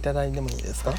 [0.00, 0.94] いただいてもいいですか？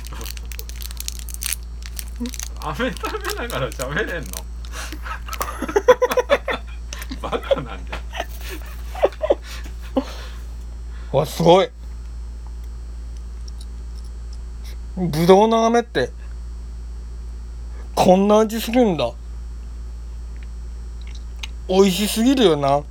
[2.59, 4.29] 飴食べながら喋れんの？
[7.19, 7.99] バカなんじゃ
[11.17, 11.71] わすごい。
[14.95, 16.11] ぶどうの飴って
[17.95, 19.11] こんな味するんだ。
[21.67, 22.83] 美味しすぎるよな。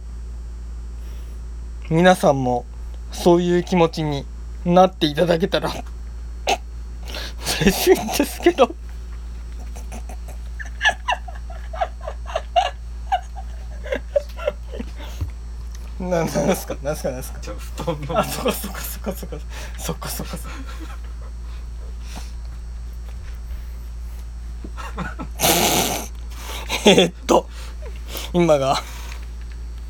[1.89, 2.65] 皆さんも
[3.13, 4.27] そういう気持ちに
[4.65, 5.71] なっていただけたら
[7.61, 8.75] 嬉しいんですけど。
[16.01, 16.75] ななんですか？
[16.83, 17.11] なんですか？
[17.11, 17.41] なんですか？
[17.43, 18.19] じゃあ布団の。
[18.19, 19.37] あそこそこそこそこ
[19.79, 20.39] そこそこそこ
[26.87, 27.47] えーっと
[28.33, 28.77] 今が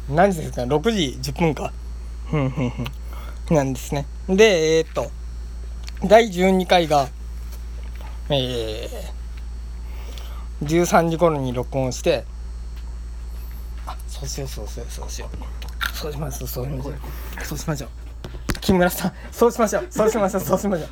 [0.08, 1.72] 何時ですか？6時10分か。
[2.28, 3.54] ふんふんふん。
[3.54, 4.06] なんですね。
[4.28, 5.12] でえーっと
[6.04, 7.08] 第12回が
[8.32, 12.24] えー、13時頃に録音して
[13.86, 15.96] あそうしようそうしようそうしよう。
[15.96, 16.94] そうしますそうしましょう。
[17.44, 17.90] そうしましょう。
[18.60, 19.86] 木村さんそうしましょう。
[19.90, 20.88] そうしましょうそうしましょう。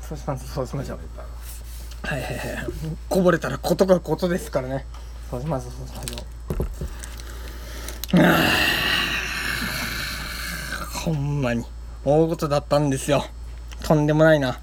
[0.00, 0.98] そうしますそうしましょう。
[2.02, 2.38] はいはいはい
[3.10, 4.86] こぼれたらことがことですからね。
[5.30, 6.24] そうしますそうしましょ
[8.16, 8.22] う。
[8.24, 8.38] あ
[11.04, 11.64] ほんまに
[12.04, 13.24] 大事だったんですよ。
[13.82, 14.58] とんでもないな。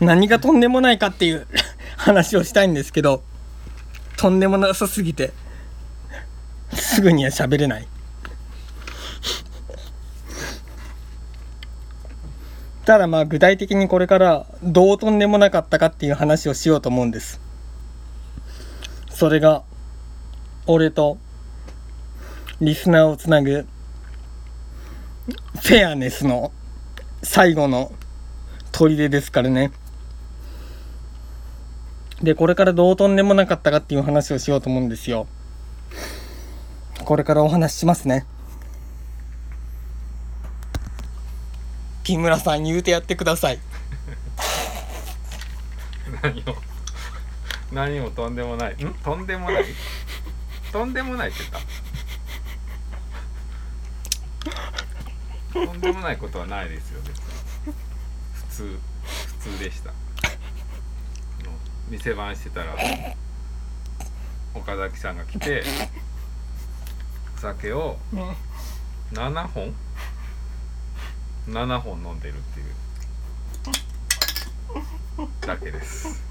[0.00, 1.46] 何がとんでもないかっていう
[1.96, 3.22] 話をしたいんですけど
[4.16, 5.32] とんでもなさすぎて
[6.72, 7.88] すぐには喋れない。
[12.84, 17.40] ただまあ具体的にこれからどうとんでもなかったかっていう話をしようと思うんです。
[19.10, 19.64] それが
[20.66, 21.18] 俺と
[22.60, 23.66] リスナーをつなぐ
[25.60, 26.52] フェアネスの
[27.22, 27.90] 最後の
[28.72, 29.72] 砦ですからね。
[32.22, 35.26] でこれからどうとんでもなかったかっていう話をしようと思うんですよ。
[37.04, 38.26] これからお話ししますね。
[42.04, 43.58] 木村さん言うてやってください。
[46.22, 46.56] 何を？
[47.72, 48.72] 何もとんでもない。
[48.74, 48.94] ん？
[48.94, 49.64] とんでもない？
[50.72, 51.50] とんでもないって言っ
[55.52, 55.66] た？
[55.66, 57.25] とんでもないことはないですよ別に。
[57.25, 57.25] 普
[58.56, 58.78] 通
[59.42, 59.92] 普通でした。
[61.90, 62.74] 店番してたら
[64.54, 65.62] 岡崎さんが来て
[67.36, 67.98] お酒を
[69.12, 69.74] 7本
[71.48, 72.62] 7本飲んでるってい
[75.24, 76.24] うだけです。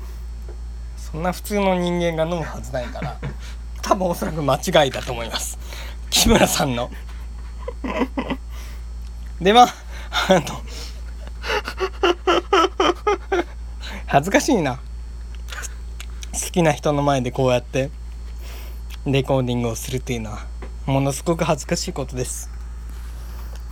[0.97, 3.19] そんな普通の人間が飲むはずないから
[3.83, 5.59] 多分おそらく間違いだと思います。
[6.09, 6.89] 木村さんの。
[9.39, 9.67] でまあ
[10.29, 10.41] あの
[14.07, 14.79] 恥ずかしいな。
[16.33, 17.89] 好きな人の前でこうやって
[19.05, 20.45] レコーディングをするっていうのは
[20.85, 22.49] ものすごく恥ずかしいことです。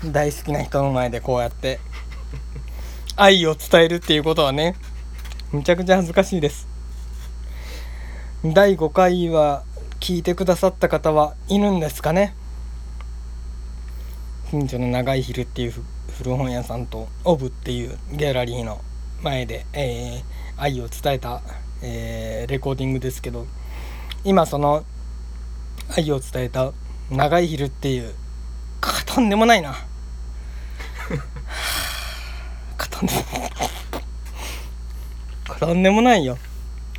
[0.06, 1.80] 大好きな人の前でこうやって
[3.16, 4.76] 愛を伝えるっていうことはね
[5.52, 6.68] むちゃくちゃ恥ずかしいです。
[8.44, 9.64] 第5回は
[10.00, 12.36] 聞いてくださった方はいるんですかね？
[14.52, 15.74] 近所の長い昼っていう
[16.18, 18.81] 古本屋さんとオブっていうギャラリーの
[19.22, 21.41] 前で、えー愛を伝えた、
[21.81, 23.47] えーレコーディングですけど
[24.24, 24.84] 今その
[25.97, 26.72] 愛を伝えた
[27.09, 28.13] 長い昼っていう
[28.80, 29.74] かとんでもないな。
[32.78, 33.24] か とんでも
[35.47, 36.38] かとんでもないよ。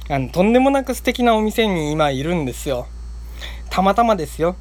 [0.08, 2.86] あのとんでもなく素敵なお店に今いるんですよ。
[3.70, 4.56] たまたまですよ。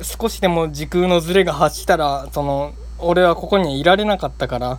[0.00, 4.78] 少しでも時空のズレが発したらその俺はここにいられなかったから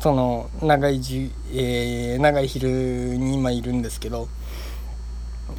[0.00, 4.28] その長いじ、えー長い昼に今いるんですけど。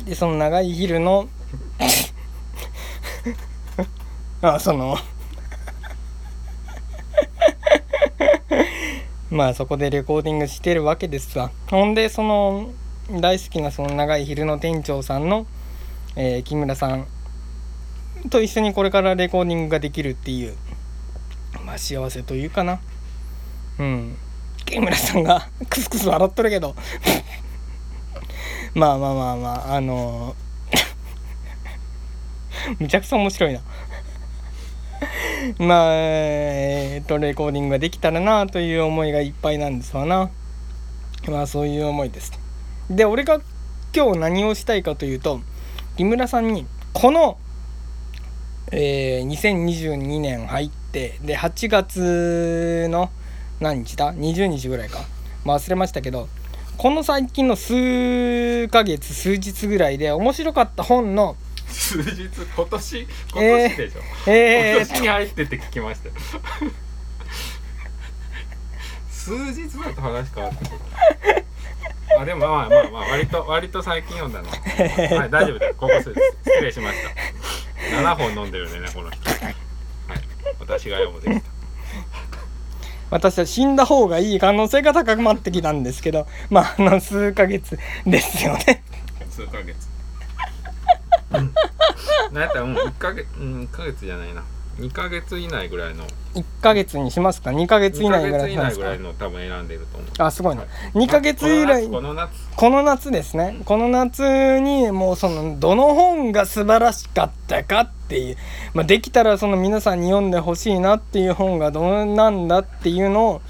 [0.05, 1.27] でその長い昼の
[4.41, 4.97] あその
[9.29, 11.51] まあそこでレコーディングしてるわけですわ。
[11.69, 12.69] ほんでその
[13.11, 15.45] 大好きなその長い昼の店長さんの、
[16.15, 17.05] えー木村さん
[18.29, 20.55] と一緒にこれからレコーディングができるっていう
[21.65, 22.79] まあ幸せというかな。
[23.79, 24.17] うん。
[24.65, 26.75] 木村さんがクスクス笑っとるけど。
[28.73, 30.35] まあまあまあまああの
[32.79, 33.61] むちゃくちゃ面白いな。
[35.59, 40.29] まあえーっとレコーディングができたらなという思いがいっぱいなんですわな。
[41.27, 42.31] まあそういう思いです。
[42.89, 43.41] で俺が
[43.95, 45.41] 今日何をしたいかというと
[45.97, 47.37] 木村さんにこの、
[48.71, 53.09] えー2022年入ってで8月の
[53.59, 54.99] 何日だ？20日ぐらいか、
[55.45, 56.27] まあ、忘れましたけど
[56.77, 61.35] この最近の数ヶ月数日ぐらいで面白かった本の
[61.67, 62.29] 数日？
[62.55, 63.07] 今年？
[63.33, 64.01] 今年でしょ、
[64.31, 66.09] えー、今年に入ってって聞きました。
[66.09, 66.15] よ
[69.09, 70.79] 数日だと話変わってくる。
[72.19, 74.49] あでもまあまあまあ割と割と最近読んだの。
[74.49, 76.19] はい大丈夫ですここ数日。
[76.43, 79.29] 失礼しました7本飲んでるねこの人。
[79.29, 79.55] はい。
[80.59, 81.49] 私が読むでした。
[83.09, 88.83] 私は死んだ方がいい可能性が高くなってきたんですけどまああの数ヶ月ですよね。
[89.29, 89.89] 数ヶ月。
[91.33, 91.53] うん。
[92.33, 94.43] なんやったらもう1ヶ月うん1ヶ月じゃないな
[94.77, 96.05] 2ヶ月以内ぐらいの。
[96.35, 98.31] 1ヶ月にしますか？2ヶ月以2ヶ内
[98.77, 100.09] ぐらいの多分選んでると思う。
[100.19, 100.69] あすごいなはい。
[100.97, 102.31] 2ヶ月以来この夏。
[102.55, 103.61] この夏ですね。
[103.65, 108.37] この夏にもうそのどの本が素晴らしかったかっていう、
[108.73, 113.41] まあ、できたらその皆さんに読んでほしいなっていう本がどうなんだっていうのを、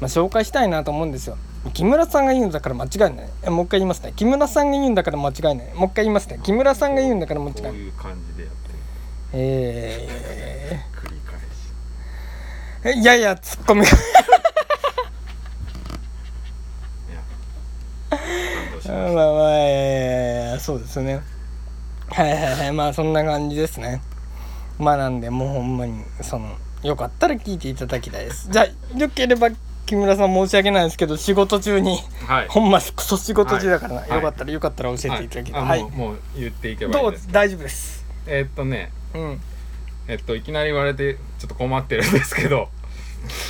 [0.00, 1.36] まあ、紹介したいなと思うんですよ。
[1.74, 3.28] 木村さんが言うんだから間違いない。
[3.42, 4.12] えもう一回言いますね。
[4.14, 5.74] 木村さんが言うんだから間違いない。
[5.74, 6.40] もう一回言いますね。
[6.42, 7.72] 木村さんが言うんだから間違いない。
[7.72, 8.48] こういう感じで
[9.32, 10.08] え
[10.94, 11.38] 繰り返
[12.92, 12.98] し。
[12.98, 13.82] ー、いやいやツッコミ。
[13.82, 13.98] がいや
[18.10, 21.20] 感動しまあ まあまあいやいやいやそうですね。
[22.10, 24.00] はいはいはいまあそんな感じですね。
[24.78, 28.48] まあなんでもうほんまにそのよかったら聞いていただきたいです。
[28.50, 29.50] じゃあよければ
[29.84, 32.48] 木村さん申し訳ないですけど仕事中にたはい。
[32.48, 34.10] ほんまクソ仕事中だからな、はい。
[34.10, 35.62] よかったらよかったら教えていただきたい。
[35.62, 35.80] はい。
[35.80, 38.04] い、はあもうもう言っていけばいいですどう大丈夫です。
[38.26, 39.40] えーっとねうん。
[40.08, 42.68] えっといきなり言われてちょっと困ってるんですけど。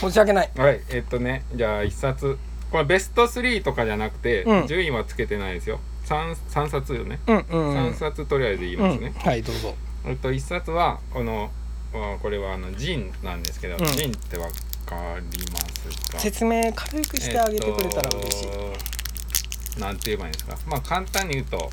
[0.01, 0.51] 申し訳ない。
[0.57, 2.39] はいえっとねじゃあ一冊。
[2.71, 4.67] これベスト3とかじゃなくて、うん。
[4.67, 5.81] 順位はつけてないですよ。
[6.05, 7.77] 3, 三冊よね、うんうんうん。
[7.93, 9.75] 3冊とりあえず言いうんますね、はいどうぞ。
[10.07, 11.51] えっと1冊はこの
[11.95, 13.87] あこれはあのジンなんですけど、うん。
[13.93, 14.49] ジンってわ
[14.85, 16.19] かりますか？
[16.19, 20.57] 説明軽くしてあげてくれたら嬉しい、えっとなんて言えばいいんですか？
[20.67, 21.71] まあ簡単に言うと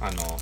[0.00, 0.38] あの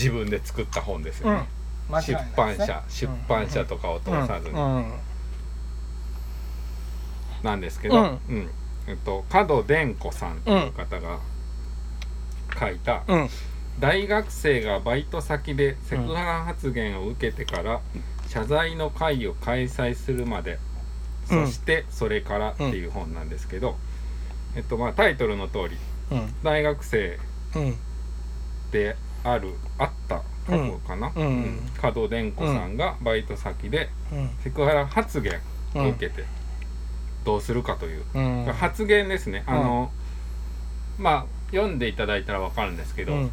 [0.00, 1.36] 自分で作った本ですうん、うん。
[1.36, 1.48] よね、
[1.90, 4.76] 間違い出版社、出版社とかを通さずに、うん。
[4.76, 4.92] うん。
[7.42, 8.36] なんですけど、ううん。
[8.38, 8.50] ん
[8.86, 11.18] えっと角伝子さんという方が
[12.58, 13.28] 書いた、うん。
[13.78, 17.80] 大学生がバイト先でセクハラ発言を受けてから
[18.28, 20.58] 謝罪の会を開催するまで、
[21.30, 21.46] うん。
[21.46, 23.76] そしてそれからっていう本なんですけど、
[24.56, 25.76] えっとまあタイトルの通り
[26.10, 26.34] うん。
[26.42, 27.18] 大学生
[27.54, 27.76] うん。
[28.72, 31.26] であるあった過去かな、うん。
[31.26, 31.70] うん。
[31.80, 34.30] 角伝子さんがバイト先でうん。
[34.42, 35.40] セクハラ発言
[35.74, 36.24] を受けて
[37.24, 38.44] どうするかという、うん。
[38.52, 39.44] 発言ですね。
[39.46, 39.92] あの、
[40.98, 43.30] まあ読んでいただいたら分かるんですけど、うん。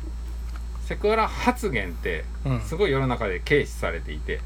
[0.84, 2.62] セクハラ発言ってうん。
[2.62, 4.40] すごい世の中で軽視されていて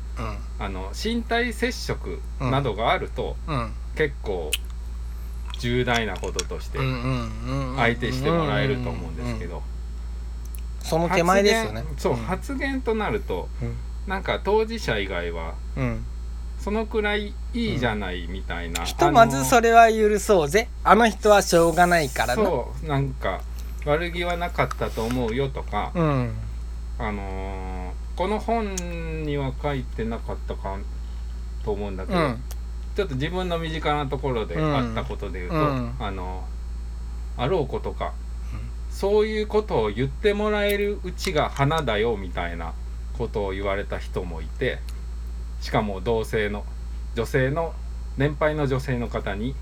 [0.60, 3.74] あの身体接触などがあるとうん。
[3.96, 4.52] 結構
[5.60, 6.80] 重大なこととして
[7.76, 9.62] 相手してもらえると思うんですけど
[10.84, 11.84] その手前ですよね。
[11.98, 13.76] そう、発言となるとうん。
[14.08, 16.06] なんか当事者以外はうん。
[16.60, 20.70] そのくらいいいじゃないみたいな、ひとまずそれれは許そうぜ。
[20.84, 22.36] あの人はしょうがないからな。
[22.36, 23.42] そうなんか
[23.86, 26.34] 悪気はなかったと思うよとか、うん。
[27.00, 28.76] あのーこの本
[29.24, 30.78] には書いてなかったか
[31.64, 32.44] と思うんだけど、うん。
[32.96, 35.96] ちょっと自分の身近なところでうんあったことで言うと、うん。
[36.00, 36.44] あの
[37.38, 38.21] あろうことか、うん
[38.92, 42.74] そういうことを言ってもらえるうちが花だよみたいな
[43.18, 44.78] ことを言われた人もいて
[45.62, 46.64] しかも同性の
[47.16, 47.74] 女性の
[48.18, 49.56] 年配の女性の方に。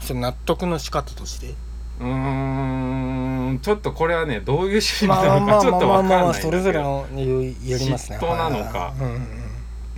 [0.00, 1.54] それ納得の仕方として？
[2.00, 8.18] うーんちょっとこれはねどういう趣味まあなのかちょっとまあまあまあわかんないんだけまあそれぞれどのによりますね。
[8.18, 8.92] 嫉妬なのか。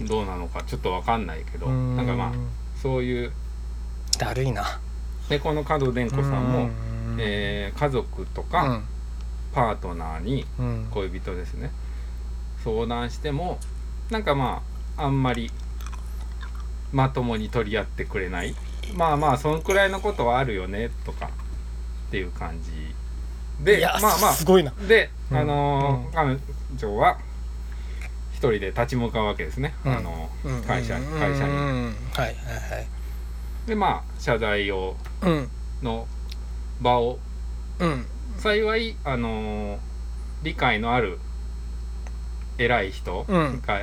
[0.01, 1.67] どうなのかちょっとわかんないけど。
[1.67, 1.97] うん。
[1.97, 2.33] なんかまあ
[2.83, 3.33] そういう。
[4.19, 4.79] だるいな。
[5.31, 6.69] でこの角伝子さんも、
[7.07, 7.17] うん。
[7.21, 8.85] えー家族とうかん。
[9.53, 10.89] パートナーにうん。
[10.91, 11.71] 恋人ですね。
[12.65, 13.59] 相談しても
[14.11, 14.63] なんかま
[14.97, 15.51] ああんまり
[16.93, 18.55] まともに取り合ってくれない。
[18.95, 22.95] まあまあそのくらいのことはあるよねとかっていう感じ。
[23.65, 24.73] でまあまあすごいな。
[24.89, 25.37] で、うん。
[25.39, 26.39] あのーうん。
[26.39, 26.39] 彼
[26.77, 27.19] 女は
[28.33, 29.97] 一人で立ち向かうわけですね、うん。
[29.97, 30.63] あのうん。
[30.63, 31.03] 会社うん。
[31.19, 31.53] 会社に。
[31.53, 31.97] うん。
[32.13, 32.35] はいはいは
[32.81, 32.87] い。
[33.67, 35.49] でまあ謝罪をうん。
[35.83, 36.07] の
[36.81, 37.19] 場を。
[37.79, 38.07] うん。
[38.39, 39.79] 幸いあのー
[40.43, 41.19] 理解のある
[42.59, 43.63] 偉い人うん。
[43.67, 43.81] が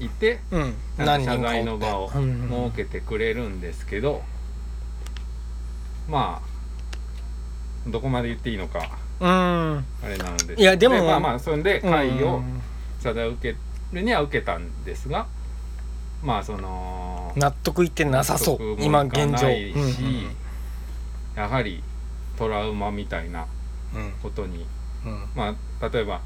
[0.00, 0.74] いて、うん。
[0.98, 2.48] なんか謝罪の場をうん。
[2.72, 4.22] 設けてくれるんですけど、
[6.08, 9.28] まあどこまで言っていいのかうん。
[9.28, 12.60] あれなのでいやでもまあまあそれで会をうん
[13.00, 13.58] 謝罪を受け
[13.92, 15.26] るには受けたんですが
[16.22, 18.76] まあその納得いってなさそう。
[18.82, 19.28] 今現状。
[19.46, 21.42] ないし、うん。
[21.42, 21.82] やはり
[22.36, 23.46] トラウマみたいな
[23.94, 24.12] うん。
[24.22, 24.66] ことに
[25.04, 25.28] うん。
[25.34, 26.20] まあ例えば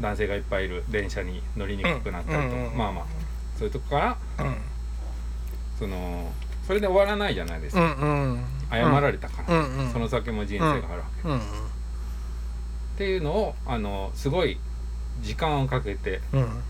[0.00, 3.04] 男性がいっぱいいる電車に乗りにくくなったりとか、うんうんうんまあまあ
[3.58, 4.56] そういうとこからうん。
[5.78, 6.32] その
[6.66, 8.44] それで終わらないじゃないですか、うんうん。
[8.70, 9.90] 謝られたから、うんうん。
[9.90, 10.88] その先も人生があるわ
[11.22, 11.38] け、うん。
[11.38, 11.42] っ
[12.96, 14.58] ていうのをあのすごい
[15.22, 16.62] 時間をかけてうん。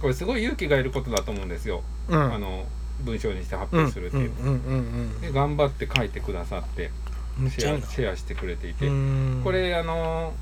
[0.00, 2.34] これすごい勇気がいることだと思うんですよ、うん。
[2.34, 2.66] あの
[3.00, 6.90] 文章にして発うん表するっていう、で頑張って書いてくださって
[7.48, 9.40] シェアシェアしてくれていて、うん。
[9.42, 10.34] これあの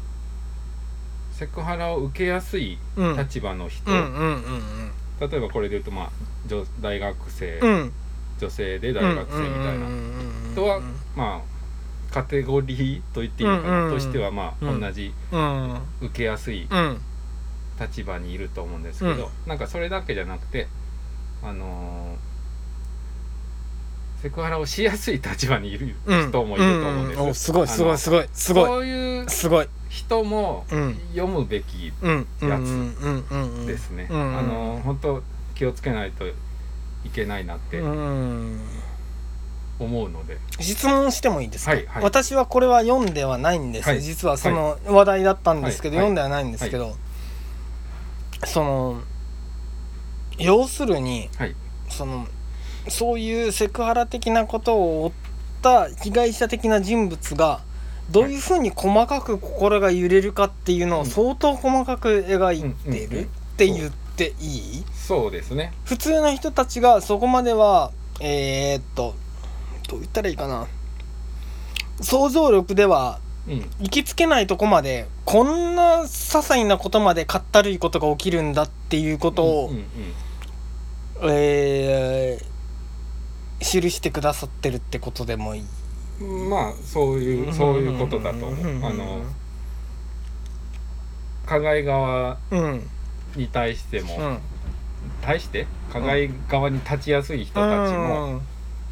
[1.33, 3.17] セクハラを受けやすいうん。
[3.17, 3.99] 立場の人、例
[5.39, 6.11] えばこれで言うとまあ
[6.47, 7.61] 女大学生、
[8.39, 9.87] 女性で大学生みたいな。
[10.53, 10.81] 人は
[11.17, 14.81] まあカテゴリーと言っていいのかな、としてはまあうん。
[14.81, 15.81] 同じうん。
[16.03, 17.01] 受けやすいうん。
[17.81, 20.67] 立場にいると思うんですけど、なんかそれだけじゃなくて
[21.43, 22.30] あのー
[24.23, 27.29] セクハラをしやすい立場にいるうん人もいると思うんです、ん。
[27.29, 28.65] おすごいすごいすごいすごい。
[28.67, 29.69] そういうすごい。
[29.89, 31.01] 人もうん。
[31.15, 32.27] 読むべきうん。
[32.43, 32.49] うん。
[32.49, 32.97] やつうん。
[33.01, 33.25] うん。
[33.31, 33.67] うん。
[33.67, 34.39] ですね、うん。
[34.39, 35.23] あのー本当
[35.55, 36.33] 気をつけないとい
[37.13, 38.61] けないなってうん。
[39.79, 42.03] 思うので、質問してもいいですか、はいはい。
[42.03, 44.03] 私はこれは読んではないんです、はい。
[44.03, 46.05] 実はその話題だったんですけど、はい。
[46.05, 46.95] 読んではないんですけど、
[48.45, 49.01] その
[50.39, 51.55] 要するにはい。
[51.89, 52.27] その
[52.89, 55.13] そういうセクハラ的なことを負っ
[55.63, 57.61] た被害者的な人物が
[58.11, 64.85] どういうふうに細かく心が揺れるかっていうのをうん相当細かく描いてるって言っていい？
[64.95, 69.15] そうですね普通の人たちがそこまではえーっと
[69.89, 70.67] どう言ったらいいかな。
[72.01, 73.61] 想像力ではうん。
[73.81, 79.71] 行きつけないとこまでこんな些細なことまでかったるいことが起きるんだっていうことを、
[81.23, 82.50] えー
[83.61, 85.65] 記してくださってるってことでもいい。
[86.21, 88.85] うんまあそういうそういうことだと思う。
[88.85, 89.23] あの
[91.47, 92.91] 加害側うん
[93.37, 94.39] に対しても、うん。
[95.23, 95.67] 対して？
[95.93, 98.43] 加害側に立ちやすい人たちも、うん。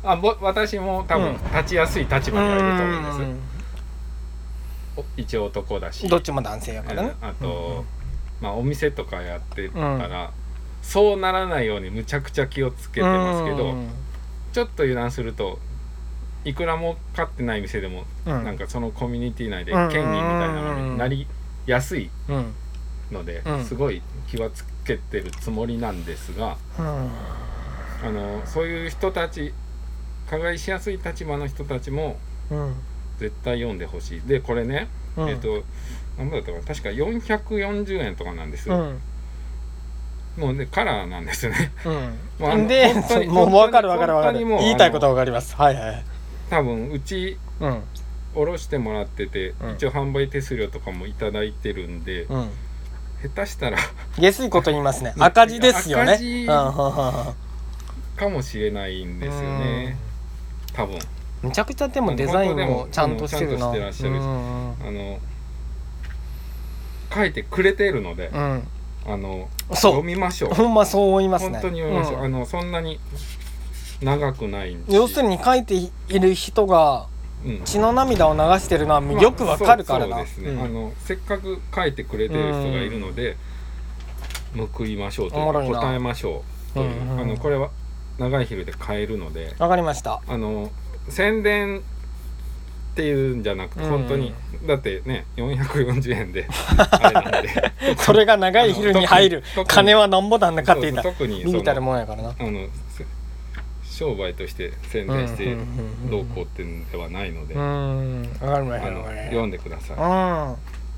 [0.05, 1.35] あぼ私も多分うん。
[1.53, 3.41] 立ちやすい立場にはいると思うんです、うん。
[4.97, 6.09] お一応男だし。
[6.09, 7.13] どっちも男性やからね。
[7.21, 7.85] あと、
[8.41, 10.33] まあお店とかやってたら、
[10.83, 13.89] そうならないようにむちゃくちゃ気をつけてますけど、うん
[14.53, 15.59] ちょっと油断すると
[16.45, 18.45] いくらも買ってない店でも、うん。
[18.45, 19.89] なんかそのコミュニティ内でうん。
[19.91, 21.27] 権威みたいなのになり
[21.67, 22.55] やすいうん。
[23.13, 23.65] ので、うん。
[23.65, 26.87] すごい気はつけてるつもりなんですがうん。
[26.87, 29.53] あのそういう人たち
[30.31, 32.19] 加害しやすい立場の人たちも
[32.51, 32.75] うん。
[33.19, 34.21] 絶対読んでほしい。
[34.23, 35.29] でこれね、うん。
[35.29, 35.65] えっ、と
[36.17, 39.01] 何ぼだったかな確か440円とかなんですよ、うん
[40.39, 41.73] もうねカラーなんですよね。
[41.85, 42.19] うん。
[42.39, 42.95] まあで
[43.27, 44.39] もう分かる分かる分かる。
[44.39, 45.57] 言いたいことは分かります。
[45.57, 46.05] はいはい。
[46.49, 47.83] 多分うちうん。
[48.35, 49.73] おろしてもらってて、うん。
[49.75, 52.51] 一応販売手数料とかもいただいてるんで、うん。
[53.23, 53.79] 下手したら
[54.17, 55.13] 下水こと言いますね。
[55.17, 56.13] うん赤字ですよね。
[56.13, 56.47] 赤字。
[58.17, 59.97] かもしれないんですよね。
[60.73, 60.99] 多分。
[61.43, 63.71] めちゃくちゃでもデザインもちゃんとしてるな。
[63.71, 65.19] あの
[67.13, 68.69] 書いてくれているので、うん
[69.09, 69.93] あのそう。
[69.93, 70.55] 読みましょう。
[70.55, 71.53] ほんまそう思いますね。
[71.53, 72.25] 本当に読みましょう、うん。
[72.25, 73.01] あのそんなに
[74.03, 77.07] 長くないし要するに書いている人が
[77.45, 77.61] うん。
[77.65, 80.65] 血の涙を流してるのはよくわかるからな、まあそうそうですね、うん。
[80.65, 83.37] あのせっかく書いてくれてる人がいるので、
[84.77, 87.71] 報いましょうとい答えましょうという、うんうんあのこれは
[88.19, 90.21] 長い昼で買えるのでわかりました。
[90.27, 90.71] あの
[91.09, 91.83] 宣伝
[92.99, 93.91] っていうんじゃなくてうん。
[93.91, 94.35] 本当に、
[94.67, 96.49] だってね440円で
[97.99, 102.31] それが長い昼に入る金はなんぼなんだかって言った特にビビたるもんやからな。
[102.31, 103.05] あのせ
[103.85, 105.65] 商売として宣伝してうんうんうん
[106.05, 108.29] うんどうこうっていうんではないので、うーん
[109.31, 110.57] 読んでください、たは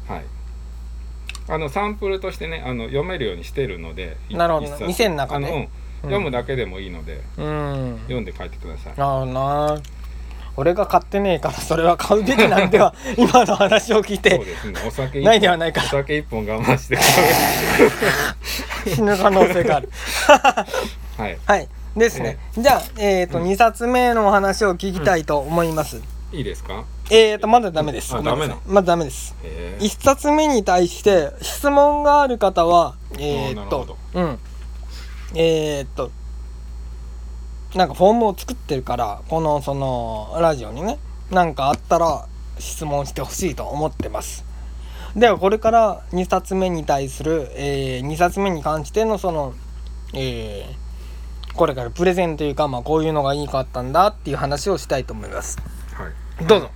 [0.08, 0.24] い。
[1.48, 5.68] あのサンプルとしてねあの読めるようにしてるのでいなるほど店の中であのうん。
[6.02, 7.46] 読むだけでもいいので、うん。
[7.46, 8.94] うん読んで帰ってください。
[8.96, 9.78] ああな
[10.60, 14.44] 俺が買ってねえからそれは買うべきなんでは 今の話を聞いてね。
[14.86, 16.98] お酒一ないではないかお酒一本我慢して。
[18.94, 19.88] 死ぬ可能性がある。
[21.16, 21.38] はい。
[21.46, 21.68] はい。
[21.96, 23.48] ですね、じゃあ、えーとうん。
[23.48, 26.00] 2冊目のお話を聞きたいと思います、
[26.30, 26.84] いいですか？
[27.10, 28.14] えーとまだダメです。
[28.14, 29.34] まだダメです。
[29.42, 34.38] へ1冊目に対して質問がある方はえー、っとうん。
[35.34, 36.10] えー、っと
[37.74, 40.98] なんかフォームを作ってるからこのそのラジオにね
[41.30, 42.26] なんかあったら
[42.58, 44.44] 質問してほしいと思ってます。
[45.16, 49.54] ではこれから2冊目に対する、え2冊目に関してのその、
[50.14, 50.90] えー
[51.54, 55.58] これからプレゼンというか、まあ、こういうのがいいかったんだっていう話をしたいと思います。
[55.92, 56.08] は
[56.42, 56.46] い。
[56.46, 56.70] どうぞ。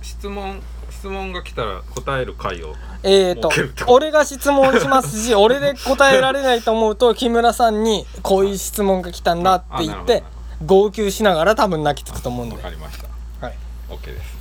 [0.00, 0.60] 質問
[1.02, 3.50] 質問が来たら答える回をえーと
[3.92, 10.22] 俺が質問しますし 俺で答えられないと思うと木村さんにこういう質問が来たんだって言ってる
[10.64, 12.54] 号泣しながら多分泣きつくと思うんで。
[12.54, 13.08] わかりました。
[13.44, 13.56] はい。
[13.90, 14.36] OK です。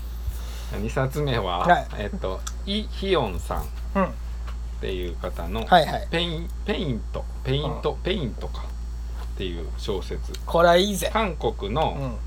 [0.76, 1.88] 2冊目は、はい。
[1.98, 3.64] えっとイ・ヒヨンさんっ
[3.96, 4.14] うん。
[4.82, 6.08] ていう方の、はいはい。
[6.12, 8.62] ペインペイントペイント、ペイントか
[9.24, 10.32] っていう小説。
[10.46, 11.10] これはいいぜ。
[11.12, 12.18] 韓国うのん。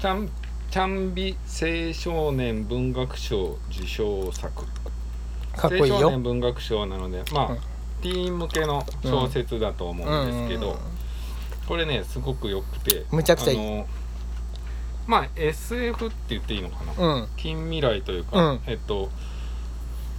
[0.00, 0.28] チャン
[0.70, 4.64] チャンビ青少年文学賞受賞作。
[5.56, 5.94] かっこいいよ。
[5.94, 7.58] 青少年文学賞なのでまあ、うん。
[8.02, 10.76] ティーン向けの小説だと思うんですけど、うん
[11.66, 13.58] これねすごくよくてむちゃくちゃいい。
[13.58, 13.86] あの
[15.08, 17.28] まあ SF って言っていいのかな、うん。
[17.36, 18.60] 近未来というか、うん。
[18.66, 19.10] えっと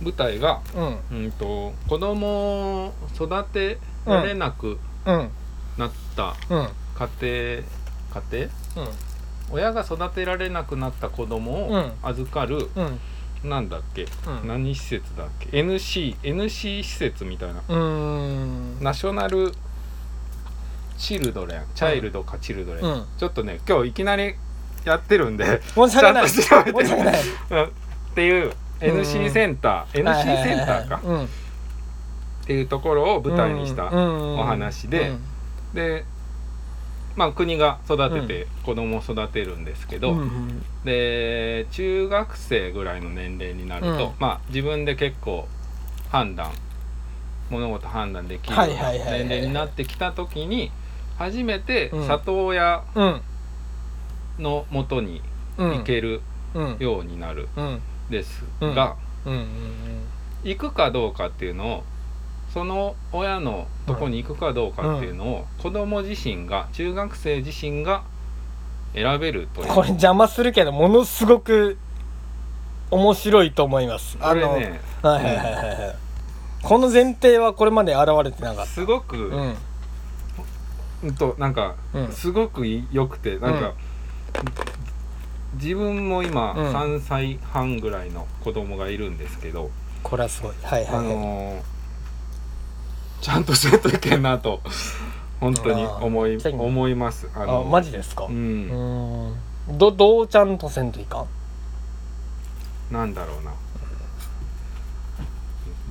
[0.02, 1.24] 舞台が、うん。
[1.24, 5.30] うん、と子供を育てられなくうん。
[5.78, 6.70] なったうん。
[6.96, 8.88] 家庭、家庭？
[9.52, 11.92] 親が育てられなくなった子供をうん。
[12.04, 13.50] 預かる、うん。
[13.50, 14.48] なんだっけ、うん。
[14.48, 17.62] 何施設だっけ？NC, NC 施設みたいな。
[18.82, 19.54] ナショナル
[20.98, 23.06] チルドレンチャイルドかチルドレン、うん。
[23.18, 24.36] ちょっとね今日いきなり
[24.84, 26.32] やってるんで申し訳ない。
[26.32, 27.70] ちゃんと調べてっ
[28.16, 31.02] ていう NC センター、NC センターか。
[31.04, 31.24] うん。
[31.26, 31.28] っ
[32.46, 35.14] ていうところを舞台にしたおお話で。
[35.74, 36.06] で
[37.18, 40.16] まあ国が育てて子供を育てるんですけど、
[40.86, 44.14] で中学生ぐらいの年齢になると、うん。
[44.20, 45.48] まあ自分で結構
[46.10, 46.52] 判断
[47.50, 50.72] 物事判断できる年齢になってきた時に
[51.18, 52.08] 初めてうん。
[52.08, 53.22] 里親うん。
[54.38, 55.22] のもとに
[55.58, 55.78] うん。
[55.80, 56.22] 行ける
[56.54, 56.78] うん。
[56.80, 58.76] ようになるうんですうん。
[58.76, 60.04] が、うんうん。
[60.44, 61.84] 行くかどうかっていうのを
[62.54, 68.04] その親のとこに行くかどうかっていうのを、子供自身が中学生自身が
[68.94, 69.68] 選べるという。
[69.68, 71.78] これ邪魔するけどものすごく
[72.90, 74.18] 面白いと思います。
[74.18, 75.96] これねあのはいはいはいはいはい。
[76.64, 79.56] この前提はこれまで現れてなかっすごく、たうん。
[81.04, 82.12] うんとなんかうん。
[82.12, 83.74] すごく良くてなんか、
[85.56, 86.76] 自分も今うん。
[86.76, 89.70] 3歳半ぐらいの子供がいるんですけど、
[90.02, 90.54] これはすごい。
[90.64, 91.16] はいあはいはい。
[91.16, 91.77] のー
[93.22, 94.62] ちゃんとせんといけんなと
[95.40, 97.30] 本当に思い思います。
[97.36, 98.26] ああマジですか？
[98.26, 99.36] ううん。
[99.78, 101.26] どどうちゃんとせんといか
[102.90, 102.94] ん？
[102.94, 103.52] なんだろうな。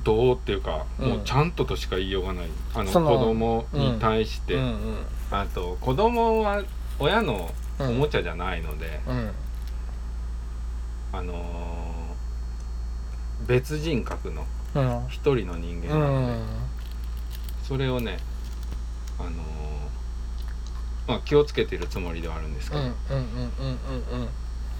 [0.03, 1.09] どうっていうか、うん。
[1.09, 2.45] もうちゃんととしか言いようがない。
[2.73, 4.61] あの子供に対して、うん。
[4.61, 4.97] うん
[5.29, 6.63] あと子供は
[6.99, 9.31] 親のおもちゃじゃないので、うん。
[11.13, 11.37] あのー
[13.47, 15.05] 別人格のうん。
[15.09, 16.45] 一人の人間うなので、ん
[17.67, 18.17] それをね
[19.19, 19.33] あのー
[21.07, 22.83] まあ気をつけてるつもりではあるんですけど、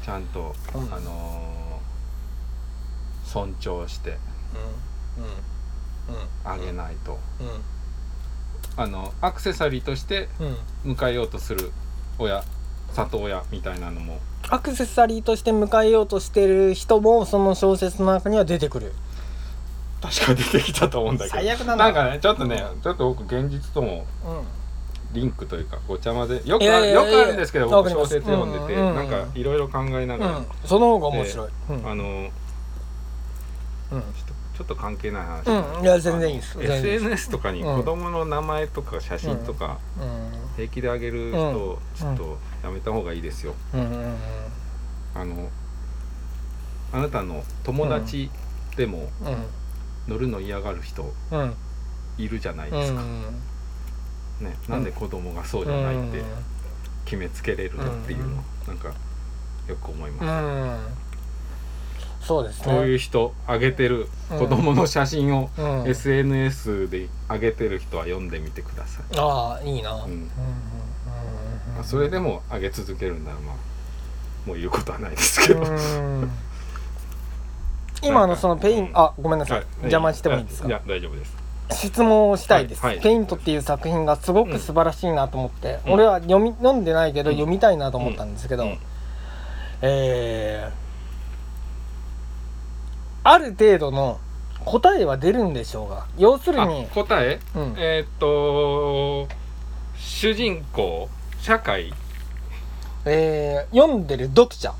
[0.03, 0.93] ちゃんと、うん。
[0.93, 4.17] あのー尊重して
[6.45, 7.19] あげないと、
[8.77, 10.29] あのアクセサリーとして
[10.85, 11.71] 迎えようとする
[12.19, 12.43] 親
[12.93, 14.19] 里親みたいなのも。
[14.49, 18.93] アクセサリーとして迎えようとしてる人もその小説の中には出てくる
[20.01, 21.37] 確か出てきたと思うんだけど。
[21.37, 21.85] 最悪だな。
[21.85, 24.47] なんかねちょっとねちょっと僕現実ともうん。
[25.13, 30.45] リンクというかごちゃ混ぜよくいやいやいやよくあるんですけど僕小説読んでて、なんかいろいろ考えながら、うん。
[30.65, 31.49] その方が面白い。
[31.69, 31.89] うん。
[31.89, 32.03] あの
[33.93, 34.01] うん。
[34.57, 35.83] ちょっと関係ない話、うん。
[35.83, 36.61] いや全然いいです。
[36.61, 40.31] SNS とかに子供の名前とか写真とかうん。
[40.57, 41.77] 平気であげる人、うん。
[41.95, 43.55] ちょっとやめた方がいいですよ。
[45.15, 45.49] あの
[46.91, 48.29] あなたの友達
[48.75, 49.09] でも
[50.07, 51.13] 乗るの嫌がる人
[52.17, 53.03] いるじゃないうんですか、
[54.41, 56.23] ね、なんで子供がそうじゃないって
[57.05, 58.91] 決めつけれるのっていうの、なんか
[59.67, 60.27] よく思います、う
[60.65, 60.79] ん。
[62.21, 62.65] そうですね。
[62.65, 65.87] そういう人あげてる子供の写真をうん。
[65.87, 69.93] SNS で上げてる人は読んでみてください、ああいいな。
[69.93, 70.29] うんうんうんうん。
[71.75, 73.55] まあそれでも上げ続けるんならまあ
[74.45, 76.31] もう言うことはないですけど、うん
[78.03, 79.57] 今あのそのペインあごめんなさい。
[79.57, 79.67] はい。
[79.81, 80.67] 邪魔してもいいですか？
[80.67, 80.71] い。
[80.71, 81.35] や大丈夫です。
[81.71, 82.95] 質問をしたいです、はい。
[82.95, 83.03] はい。
[83.03, 85.93] ペイントっていう作品がすごく素晴らしいなと思って、うん。
[85.93, 87.35] 俺は読み読んでないけどうん。
[87.35, 88.79] 読みたいなと思ったんですけど、うん。
[89.81, 90.87] えー
[93.29, 94.21] ある程度の
[94.63, 97.41] 答えは出るんでしょうが要するにあ、答え？
[97.55, 97.75] うん。
[97.77, 99.27] えーっと
[99.97, 101.09] 主人公？
[101.41, 101.93] 社会？
[103.03, 104.73] えー読んでる読者。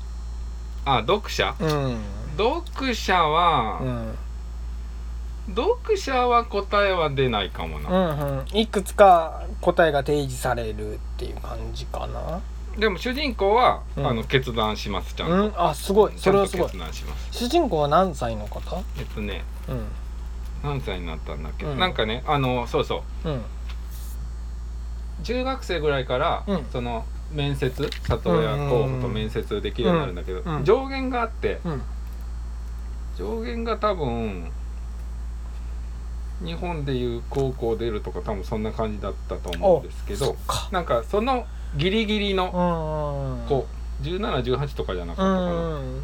[0.86, 1.54] あ読者？
[1.60, 2.00] うん
[2.38, 4.14] 読者は、うん。
[5.54, 8.56] 読者は答えは出ないかもうな、んうん。
[8.56, 12.40] いくつか答えが提示されるっていう感じかな。
[12.78, 14.06] でも主人公は、うん。
[14.06, 15.52] あの決断しますちゃんと、うん？
[15.56, 16.12] あすごい。
[16.16, 16.70] それはすごい。
[17.32, 18.82] 主人公は何歳の方？
[18.98, 19.84] えっとねうん。
[20.62, 21.78] 何歳になったんだっけ、うん。
[21.78, 23.28] なんかねあのそうそう。
[23.28, 23.42] うん。
[25.24, 26.66] 中学生ぐらいから、うん。
[26.70, 31.82] その面接里親候補と面接できるようになるんだけど、上限があってうん
[33.18, 34.50] 上限が多分
[36.44, 40.36] 日本でいう高校出るとか多分そんな感じだったと思うんですけど
[40.70, 41.44] なんかその
[41.76, 43.66] ギリギリのうん子
[44.02, 46.02] 1718とかじゃなうかったかな、ん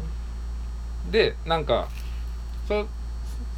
[1.09, 1.87] でなんか
[2.67, 2.85] そ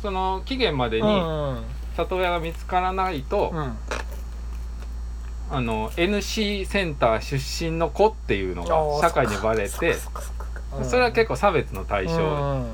[0.03, 1.63] その期限までにうん
[1.95, 3.77] 里親が見つからないと、うん。
[5.49, 9.95] あの NC センター出身の子っていうのが社会にバレて
[10.83, 12.65] それは結構差別の対象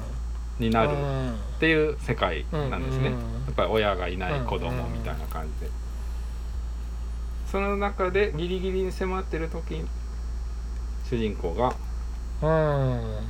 [0.63, 1.35] になるっうん。
[1.59, 3.09] ていう世界なんですね。
[3.09, 5.71] うんやっぱり親がいない子供みたいな感じで。
[7.51, 9.85] その中でギリギリに迫ってる時に
[11.07, 11.73] 主人公が
[12.41, 12.49] う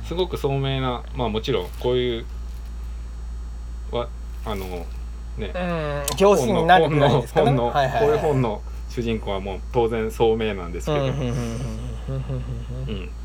[0.04, 2.24] すごく聡明なまあもちろんこういう
[3.90, 4.08] は
[4.46, 4.64] あの
[5.36, 6.16] ねうん。
[6.16, 7.46] 教師になるぐらいですかね。
[7.46, 8.00] 本のはいはいはい。
[8.00, 11.34] こういう本の主人公はもう当然聡明なんですけど、うん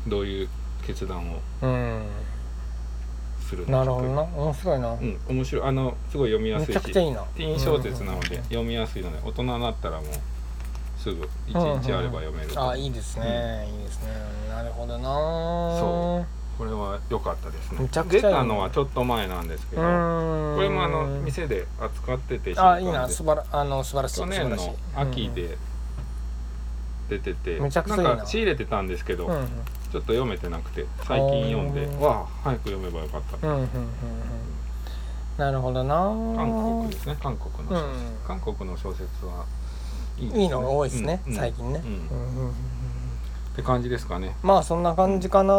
[0.08, 0.48] どういう
[0.86, 1.40] 決断を
[3.50, 4.22] するなるほどな。
[4.22, 4.92] 面白いな。
[4.92, 5.64] うん面白い。
[5.64, 6.74] あのすごい読みやめすいし。
[6.74, 7.20] ちゃくちゃいいな。
[7.36, 12.70] ティーン小説なのでうん読みやすいので大人になったらもうすぐ1日あれば読めると。
[12.70, 13.68] あいいですね。
[13.70, 14.12] いいですね。
[14.48, 15.04] なるほどな。
[15.78, 16.24] そ
[16.58, 17.88] これは良かったですね。
[18.10, 20.56] 出たのはちょっと前なんですけどうん。
[20.56, 23.04] これもあの店で扱っててあいいな。
[23.04, 24.20] あの素晴らしい。
[24.20, 25.56] 去年の秋で
[27.10, 28.08] 出ててめちゃくちゃいいな。
[28.10, 29.46] なんか仕入れてたんですけどうんうん。
[29.46, 33.46] ちょっと読めてなくて最近読んでわあ早く読めばよかった。
[33.46, 33.68] うんうんうんうん。
[35.36, 35.96] なるほどな。
[36.36, 38.38] 韓国ですね韓国の小説、うん。
[38.38, 39.44] 韓国の小説は
[40.18, 40.42] いいね。
[40.42, 40.60] いいの？
[40.62, 42.50] が多いですね、うん最近ね、うんうんうんうん。
[42.50, 42.52] っ
[43.56, 44.36] て感じですかね。
[44.42, 45.54] まあそんな感じかな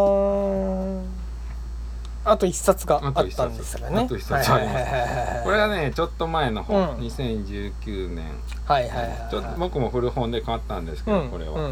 [2.23, 4.01] あと一冊があったんですがね。
[4.03, 5.43] あと一冊あります。
[5.43, 6.97] これはねちょっと前の本、うん。
[6.99, 8.25] 2019年。
[8.65, 11.29] はいはいはいちょっと僕も古本で買ったんですけど、うん。
[11.29, 11.71] これは、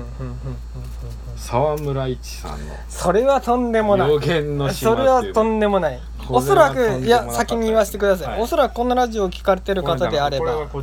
[1.37, 4.09] 沢村一さんのそれはとんで「もない。
[4.09, 5.55] 予言の島」それはとっていうね。
[5.57, 5.99] んでもない。
[6.27, 10.81] これはおそらとんでもなかったくいや先に言わせてください、はいおそらくこのラジオを聞かれてる方であれこれはば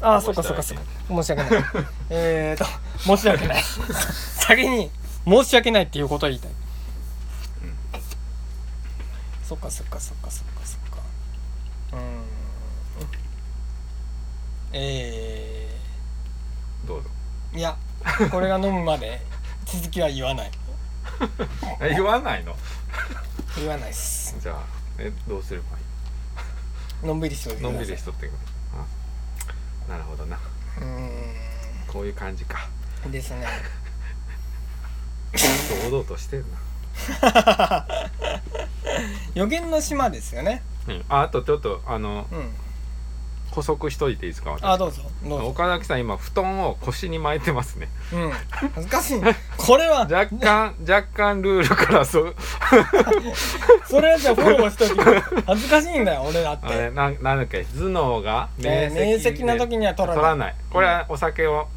[0.00, 0.84] ああそっかそっかそっか。
[1.08, 1.64] 申し訳ない。
[2.10, 2.64] えーと
[2.98, 3.62] 申し訳ない。
[3.62, 4.90] 先に
[5.26, 6.50] 申し訳ないっていうことを言いたい、
[9.42, 11.02] そっかそっかそっかそっかそっか。
[11.92, 12.22] うーん。
[14.72, 15.78] え
[16.86, 17.10] どうぞ。
[17.52, 17.76] ー、いや
[18.30, 19.20] これが飲むまで
[19.66, 20.50] 続きは言わない。
[21.80, 22.56] え言わないの？
[23.56, 24.34] 言わないっす。
[24.40, 24.56] じゃあ
[24.98, 27.86] えどうすればいのんびりしておいいのんてください。
[27.88, 28.32] びりしとってく
[29.88, 30.38] なるほどな。
[30.78, 30.86] うー
[31.92, 32.68] こういう感じか。
[33.06, 33.46] んですね。
[35.84, 36.58] 堂々としてるな
[39.34, 40.62] 予言の島ですよね。
[40.88, 42.54] うん、ああとちょっとあのうん。
[43.52, 44.64] 補足しといていいですか私。
[44.64, 45.46] あどうぞどうぞ。
[45.48, 47.88] 岡崎さん今布団を腰に巻いてますね。
[48.12, 48.32] うん。
[48.74, 49.20] 恥ずかしい
[49.58, 50.00] これは。
[50.10, 52.34] 若干若干ルールからそう。
[53.86, 56.66] それはじゃあフォローしといて恥ずかしいんだよ俺だって。
[56.66, 60.22] あれなんなんだっけ頭脳がね面積の時には取らない。
[60.22, 60.54] 取らない。
[60.70, 61.68] これはお酒を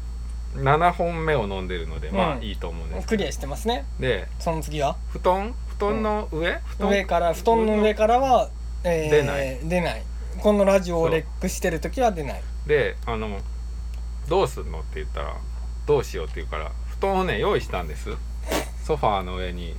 [0.56, 2.38] 7本目を飲んでるので、まうん。
[2.38, 3.84] あいいと思うんですクリアしてますね。
[4.00, 4.96] でその次は？
[5.10, 6.90] 布団布団の上、布団？
[6.90, 8.48] 上から布団の上からは、
[8.84, 9.58] えー出ない。
[9.68, 10.02] 出ない。
[10.40, 12.42] このラジオをレックしてる時は出ない。
[12.66, 13.40] であの
[14.28, 15.36] どうすんのって言ったら
[15.86, 18.10] どうしようって言うから布団をね用意したんです。
[18.84, 19.74] ソファーの上に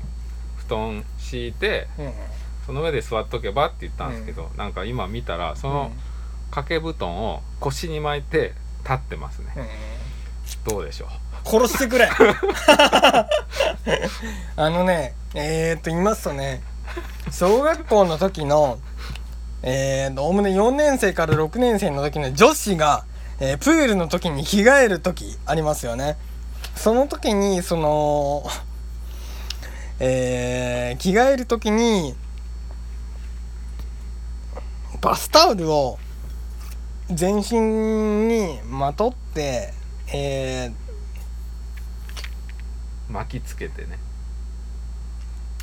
[0.58, 2.14] 布団敷いてうん
[2.66, 5.92] その上で座っとけばって言ったんですけど、なんか今見たらその
[6.50, 9.54] 掛け布団を腰に巻いて立ってますね。
[9.56, 9.68] うんうん
[10.68, 11.10] どうでしょう？
[11.50, 12.10] 殺してくれ。
[14.58, 16.62] あのねえー、っと言いますとね
[17.32, 18.80] 小学校の時の
[19.64, 23.06] えー、とおおむね4年生から6年生の時の女子が、
[23.40, 26.18] えープールの時に着替える時ありますよね。
[26.76, 28.46] その時にその
[30.00, 32.16] えー着替える時に
[35.02, 35.98] バスタオルを
[37.10, 37.60] 全身
[38.28, 39.74] にまとって
[40.14, 40.72] え
[43.10, 43.98] 巻きつけてね、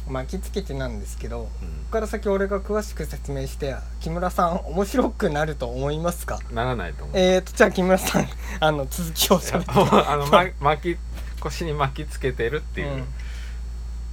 [0.09, 1.69] ー巻きつけてなんですけどこうん。
[1.87, 6.41] こから先俺が詳しく説明して木村さん面白くなると思いますか？
[6.51, 7.17] ならないと思う。
[7.19, 8.29] えーとじゃあ木村さん
[8.61, 10.99] あの続きをしゃべってあの、ま、巻き
[11.41, 13.05] 腰に巻きつけてるっていう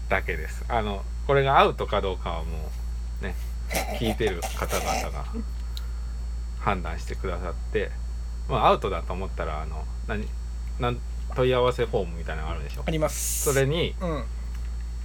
[0.09, 2.69] だけです、あのこれがアウトかどうかはも
[3.21, 3.35] うね
[3.99, 5.25] 聞いてる方々が
[6.59, 7.89] 判断してくださって、
[8.49, 10.27] まあ、アウトだと思ったらあの何
[10.79, 10.97] なん
[11.35, 12.83] 問い合わせフォームみたいなのがあるでしょ？
[12.85, 13.43] あります。
[13.53, 14.23] それにうん。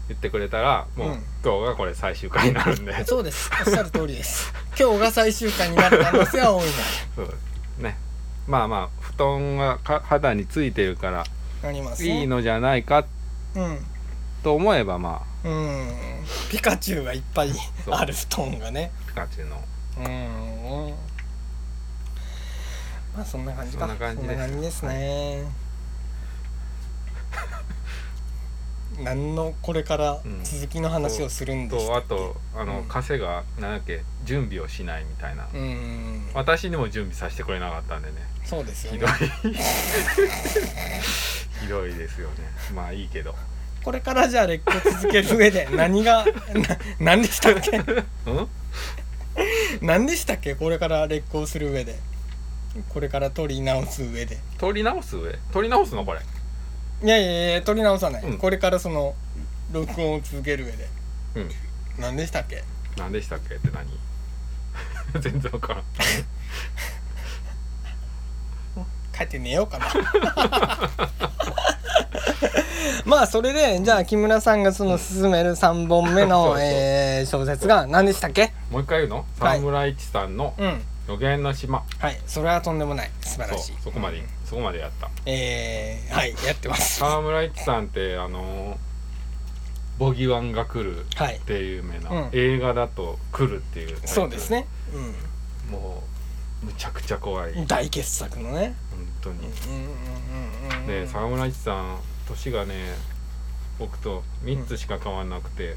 [0.09, 1.23] 言ってくれたらもう、うん。
[1.45, 3.05] 今日がこれ最終回になるんで。
[3.05, 3.51] そうです。
[3.67, 4.53] おっしゃる通りです。
[4.79, 6.65] 今日が最終回になる可能性は多い
[7.17, 7.35] そう
[7.83, 7.97] ね。
[8.47, 11.25] まあまあ布団がか肌についてるから
[11.63, 12.21] なありますね。
[12.21, 13.05] いいのじゃないか
[13.55, 13.87] うん。
[14.45, 15.89] と思えばまうん。
[16.51, 17.51] ピカチュウがいっぱい
[17.91, 18.93] ある布団がね。
[19.05, 19.65] あピカチュウの。
[19.99, 20.95] うん
[23.17, 23.87] まあそんな感じか。
[23.87, 24.63] そんな感じです。
[24.63, 25.45] ですね、
[29.03, 30.45] 何のこれからうん。
[30.45, 32.89] 続きの話をするんでしたとあっけとあの、うん。
[32.89, 36.29] がなんだっけ準備をしないみたいな、うん。
[36.35, 38.15] 私にも準備させてくれなかったんでね。
[38.45, 38.99] そうですよね。
[38.99, 39.11] ひどい。
[41.63, 42.35] ひどいですよね。
[42.75, 43.35] まあいいけど。
[43.83, 46.33] これからじゃあ劣行続ける上で 何がな
[46.99, 47.79] 何でしたっけ？
[47.79, 47.95] うん？
[49.81, 50.55] 何でしたっけ？
[50.55, 51.99] これから劣行する上で
[52.89, 54.39] これから取り直す上で。
[54.59, 55.35] 取り直す上？
[55.53, 56.21] 取り直すのこれ？
[57.03, 58.39] いやいやいや取り直さない、うん。
[58.39, 59.15] これからその
[59.73, 60.89] 録音を続ける上で。
[61.37, 61.51] うん。
[61.99, 62.63] 何でしたっけ？
[62.97, 63.55] 何でしたっけ？
[63.55, 63.87] って何？
[65.23, 65.85] 全然わからん。
[69.17, 69.87] 帰って寝ようかな。
[73.07, 78.53] まあそれでじゃあ木村さんがその進める3本目の、 そうそうえー小説が何でしたっけ？
[78.71, 79.17] もう一回言うの？
[79.17, 79.59] はい。
[79.59, 81.85] 沢村一さんのうん「予言の島。
[81.99, 83.11] はいそれはとんでもない。
[83.21, 83.75] 素晴」らしい。
[83.83, 85.11] そこまで、うんそこまでやった。
[85.27, 86.99] えー、はいやってます。
[86.99, 88.77] 沢村一さんってあのー
[89.99, 91.37] ボギワンが来る」はい。
[91.37, 92.31] っていう有名な、うん。
[92.33, 94.67] 映画だと「来る」っていうそうですね。
[95.71, 96.03] も
[96.63, 97.53] うむちゃくちゃ怖い。
[97.53, 98.75] 本うん大傑作のね。
[99.23, 100.87] 当に、うんうんうんうんうん。
[100.87, 102.75] で沢村一さん年がね
[103.79, 105.77] 僕と3つしか変わんなくて、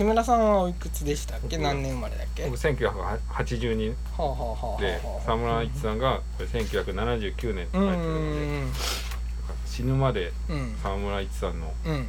[0.00, 1.58] 木村さんはおいくつでしたっけ？
[1.58, 2.44] 僕何年生まれだっけ？
[2.46, 8.72] 僕1982はあはあはあはあで沢村一さんがこれ1979年ってうんう書いてるので、ん
[9.66, 10.74] 死ぬまでうん。
[10.82, 12.06] 沢村一さんのうん。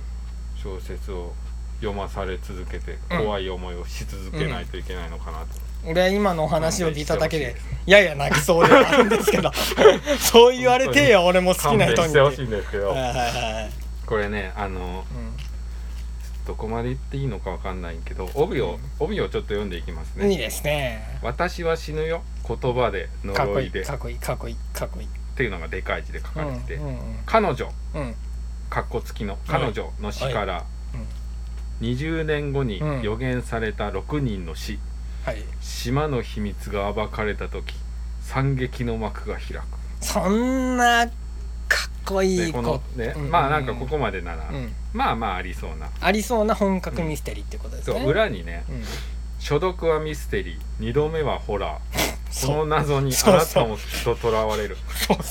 [0.63, 1.33] 小説を
[1.81, 3.17] 読まされ続けてうん。
[3.25, 5.47] 怖い思いをし続けないといけないのかなと、
[5.85, 9.51] 俺は今のお話を聞いただけでやや泣きそうではあるんですけど
[10.17, 12.13] そう言われてよ俺も好き勘な人に。
[12.13, 13.21] てほしいんですけど、はいはいは
[13.63, 13.71] い。
[14.05, 15.03] これねあの
[16.45, 20.25] どこまで言っていいのかわかんないけど帯を、帯をちょっと読んでいきますね。
[20.25, 25.07] うんいいですね「私は死ぬよ言葉でかっこいい呪いで」っかっこいいかっこいいかっこいい。
[25.35, 27.71] ていうのがでかい字で書かれてて、うんうん彼女。
[27.95, 28.01] うん。
[28.01, 28.15] うん
[28.69, 30.63] かっこつきの彼女の死から
[31.81, 33.01] 20年後にうん。
[33.01, 34.79] 予言された6人の死、
[35.25, 35.43] はい。
[35.59, 37.75] 島の秘密が暴かれた時
[38.21, 39.63] 惨劇の幕が開く。
[39.99, 41.09] そんな
[42.05, 44.73] こいいでこのね、うんまあなんかここまでなら、うん。
[44.93, 48.83] まあまあありそうな、ありそうな本格ミステリーってことですそうね裏にねうん
[49.39, 52.11] 「初読はミステリー2度目はホラー」
[52.47, 54.77] この謎にあなたもきっととらわれる。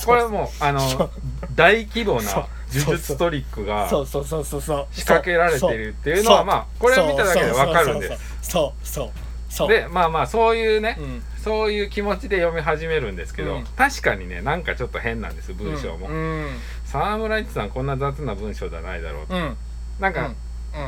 [0.05, 1.09] これもうあの
[1.55, 4.87] 大規模な呪術トリックがそうそうそうそうそう。
[4.91, 8.51] 仕掛けられてるっていうのはまあこれを見ただけでわかるんです。
[8.51, 9.05] そうそう。
[9.05, 9.05] そう。
[9.05, 9.30] そう
[9.67, 11.23] でまあまあそういうね、うん。
[11.43, 13.63] そういう気持ちで読み始めるんですけど、うん。
[13.75, 16.47] 確かにねなんかちょっと変なんです文章も、うん。
[16.85, 19.57] 沢村一さんこんな雑な文章じゃないだろうと、うん。
[19.99, 20.33] なんか、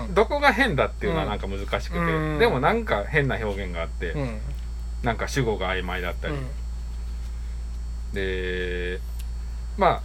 [0.07, 0.13] うん。
[0.13, 2.39] どこが変だっていうのはなんか難しくて、うん。
[2.39, 4.39] でもなんか変な表現があって、うん。
[5.03, 6.47] なんか主語が曖昧だったり、うん。
[8.13, 8.99] で
[9.77, 10.01] まあ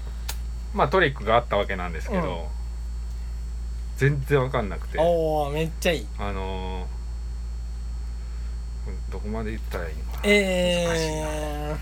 [0.75, 2.47] まあトリックがあったわけなんですけど、うん。
[3.99, 4.99] 全然わかんなくて。
[5.53, 6.07] めっちゃいい。
[6.19, 6.98] あのー
[9.11, 10.21] どこまで言ったらいいのかな。
[10.25, 11.77] え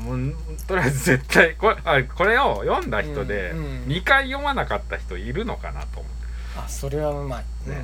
[0.00, 0.34] もう
[0.66, 3.64] とりあえず絶対これあこれを読んだ人でうんうん。
[3.84, 7.76] 2回読まなかった人いるのかなと思う、ー、あそれはうまい、ね。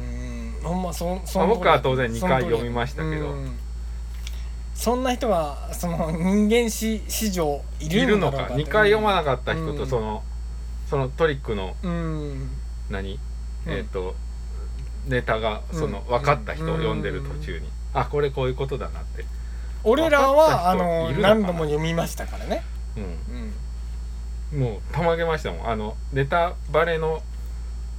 [0.62, 0.68] うん。
[0.68, 3.31] ほんまそそまあ僕は当然2回読みましたけど。
[3.33, 3.57] うん。
[4.74, 8.55] そんな人がその人間史史上いいるのかるのか。
[8.55, 9.78] 2回読まなかった人うん。
[9.78, 10.22] とその、
[10.88, 12.50] そのトリックのうん。
[12.90, 13.18] 何、
[13.66, 13.72] うん。
[13.72, 14.14] えっ、と
[15.07, 16.05] ネタがそのうん。
[16.07, 19.24] 分かった人を読んでる途中に、 あこれこういうことだなって、
[19.85, 21.35] 俺らはあのいるのかな。
[21.35, 22.62] 何度も読みましたからね。
[22.96, 23.52] うん、
[24.52, 24.61] うん。
[24.61, 25.68] もうたまげましたもん。
[25.68, 27.22] あのネタバレの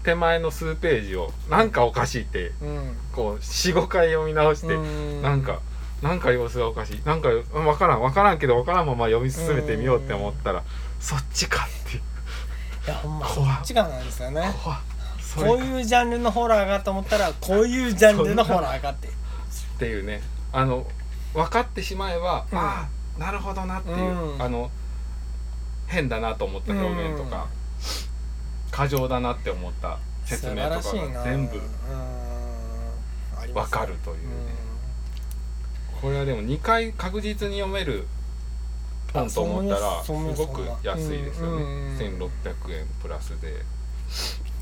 [0.03, 2.97] 手前の数ページをなんかおかしいってうん。
[3.13, 5.21] こう45回読み直して、うん。
[5.21, 5.59] なんか
[6.01, 7.01] なんか様子がおかしい。
[7.05, 10.63] なんかうん分からん分からんけど分からんまま読み進めてみようって思ったら
[10.99, 12.01] そっちかっていう。
[12.85, 13.61] いやほんまそ怖っ。
[13.61, 14.53] っちがなんですよね。
[14.63, 14.79] 怖っ。
[15.21, 15.57] それか。
[15.57, 19.09] こういうジャンルのホラーがと思ったらこういうジャンルのホラーがって
[19.75, 20.21] っていうね。
[20.51, 20.85] あの
[21.33, 22.57] 分かってしまえば、うん。
[22.57, 24.41] ああなるほどなっていう、うん。
[24.41, 24.69] あの
[25.87, 27.47] 変だなと思った表現とか、
[28.71, 31.61] 過剰だなって思った説明とかが全部
[33.53, 34.23] 分かるというね、
[36.01, 38.07] これはでも2回確実に読める
[39.13, 41.63] 本と思ったらすごく安いですよね。
[41.63, 41.89] うんうん。
[41.91, 43.61] うん1600円プラスで。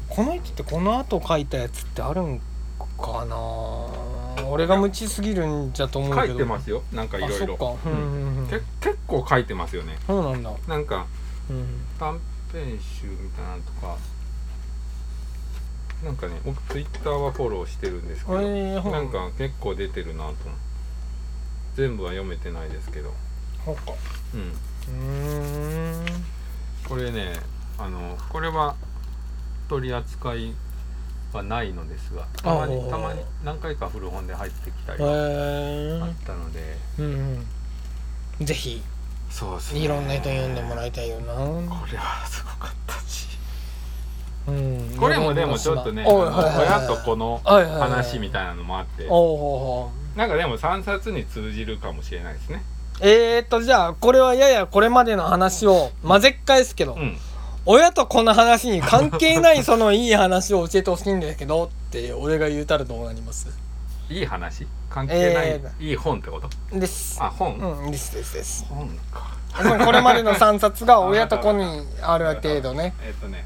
[0.10, 2.40] この人ってこの後書いたやつってあるん
[2.98, 3.36] かな？
[4.52, 6.28] 俺が無知すぎるんじゃと思うけど。
[6.28, 6.84] 書いてますよ。
[6.92, 7.36] なんかいろいろ。
[7.36, 7.90] あそっか。
[7.90, 7.94] うん。
[7.94, 9.98] うんうんけ結構書いてますよね。
[10.06, 10.52] そうなんだ。
[10.68, 11.08] なんか
[11.50, 11.66] うん
[11.98, 12.20] 短
[12.52, 13.98] 編集みたいなのとか。
[16.04, 20.36] なんかね僕ツイッターはフォローしてるんですけど、えー、ほなんか結構出てるなと思う。
[21.76, 23.14] 全部は読めてないですけど。
[23.64, 23.94] ほっか。
[24.34, 24.42] うん。
[24.42, 26.06] うーん。
[26.90, 27.34] これね
[27.78, 28.76] あのこれは
[29.70, 30.54] 取り扱い
[31.38, 37.46] はないのですがたまにたまに何回か古本で入ってきたりへあーったので、うん
[38.40, 38.46] うん。
[38.46, 38.82] ぜひ
[39.30, 41.34] そうですねいろんな人に読んでもらいたいよな。
[41.34, 41.40] こ
[41.92, 43.28] れはすごかったし。
[44.48, 44.96] うん。
[45.00, 49.08] これもでもちょっとね親と子の話みたいなのもあって。
[50.18, 52.62] なんかでも3冊に通じるかもしれないですね。
[53.00, 57.18] えー、っとじゃあこれはややこれまでの話を混ぜっ返すけど、うん
[57.66, 63.50] 親とこの話に関係ないそのいい話を教えてほしいんですけどって俺が言うたらどうなります？
[64.10, 64.68] いい話？
[64.90, 66.50] 関係ない、えいい本ってこと？
[66.80, 67.18] です。
[67.22, 68.66] あ本、うんですですです。
[68.66, 69.38] 本か。
[69.56, 72.96] そのこれまでの3冊が 親と子にある程度ね。
[73.04, 73.44] えっとね。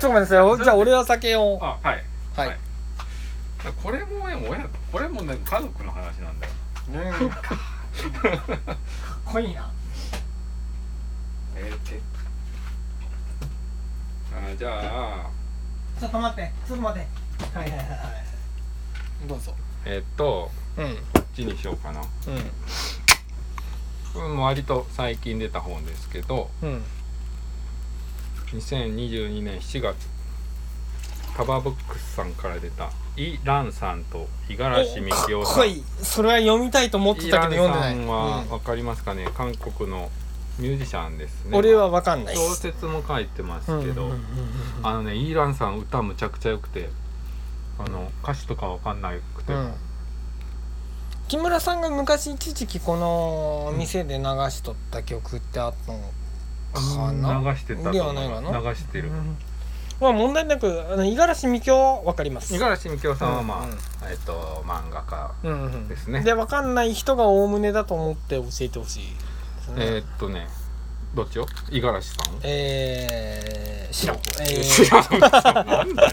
[0.00, 1.58] ちょっと待ってくださいじゃあ俺は酒を。
[1.60, 2.04] あはい。
[2.36, 2.58] はい、
[3.82, 6.52] これも親これもね家族の話なんだよ。
[7.22, 7.58] うんかっ
[9.24, 9.68] こいいな。
[11.56, 12.00] えー、て
[14.34, 15.30] あじゃあ。
[15.98, 17.08] ちょっと待ってちょっと待って。
[17.58, 19.28] はいはいはいはい。
[19.28, 19.54] どうぞ。
[19.84, 20.96] えっとうん。
[21.12, 22.00] こっちにしようかな。
[22.00, 22.04] う
[24.12, 26.66] これも割と最近出た本ですけどん。
[26.66, 26.82] うん
[28.52, 29.96] 2022年7月
[31.34, 35.54] カバーブックスさんから出たイ・ランさんと五十嵐美樹夫さん。
[35.56, 35.84] かっこいい。
[36.02, 37.94] それは読みたいと思ってたけど読んでない。
[37.94, 40.10] イ・ランさんはうん分かりますかね、韓国の
[40.58, 41.56] ミュージシャンですね。
[41.56, 44.20] 俺は分かんないっ小す説も書いてますけど、うんうんうんうん
[44.82, 46.90] あのねイーランさん歌むちゃくちゃ良くて
[47.78, 49.52] あの歌詞とかわかんなくて。
[49.52, 49.74] も、うん。
[51.28, 55.98] 木村さんが昔一時期この店で流しとった曲ってあったの
[56.74, 57.52] かな？
[57.52, 58.70] 流してたとで思うはないかな？
[58.70, 59.08] 流してる。
[59.08, 59.36] うん。
[60.00, 62.52] まあ問題なくあの五十嵐美京は分かります。
[62.52, 63.78] 五十嵐美京さんはまあ、うんうん
[64.10, 66.20] えっと漫画家うんうんですね。
[66.22, 69.02] で分かんない人がおおむねだと思って教えてほしい。
[69.04, 69.31] ですね
[69.76, 70.48] えーっとね
[71.14, 71.46] どっちよ？
[71.70, 72.24] 五十嵐さん？
[72.42, 74.16] えー、知らん。
[74.16, 74.20] え
[74.64, 74.90] 知ー、
[75.54, 76.10] らんなんだよ。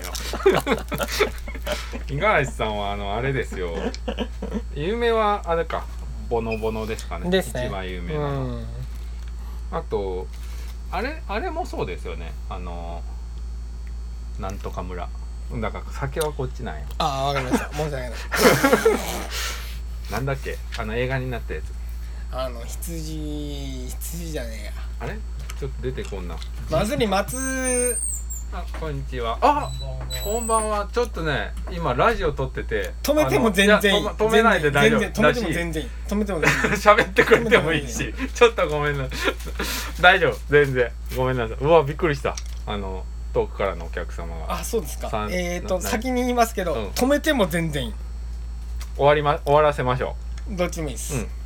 [2.09, 3.73] 五十嵐さんはあのあれですよ。
[4.75, 5.85] 有名はあれか。
[6.29, 7.29] ボノボノですかね。
[7.29, 7.67] ですね。
[7.67, 8.65] 一番有名うなの、ん。
[9.71, 10.27] あと
[10.91, 12.33] あれあれもそうですよね。
[12.49, 13.01] あの
[14.38, 15.07] なんとか村。
[15.62, 16.85] だから酒はこっちなんや。
[16.97, 17.69] ああ分かりました。
[17.73, 18.12] 申し訳ない。
[20.12, 20.57] なんだっけ？
[20.77, 21.78] あの映画になったやつ
[22.31, 24.71] あの羊羊じゃねえや。
[24.99, 25.17] あれ？
[25.59, 26.37] ちょっと出てこんな。
[26.69, 27.97] まずり松。
[28.51, 29.37] あこんにちは。
[29.41, 29.71] あ
[30.23, 30.87] こんばんは。
[30.91, 32.93] ちょっとね今ラジオ撮ってて。
[33.01, 33.95] 止めても全然。
[33.95, 34.99] いいあのや止め止めないで大丈夫。
[34.99, 35.11] 全然。
[35.11, 35.83] 止めても全然。
[35.83, 36.71] いい止めても全然。
[36.71, 38.13] い い喋ってくれてもいいし。
[38.35, 40.01] ちょっとごめんなさい。
[40.01, 40.37] 大丈夫。
[40.49, 40.91] 全然。
[41.15, 41.57] ごめんなさい。
[41.59, 42.35] うわびっくりした。
[42.67, 44.53] あの遠くからのお客様が。
[44.53, 45.27] あそうですか。
[45.31, 46.87] えっ、ー、とな先に言いますけど、うん。
[46.89, 47.93] 止めても全然いい。
[48.95, 50.15] 終わりま終わらせましょ
[50.49, 51.38] どっちもいいです、うん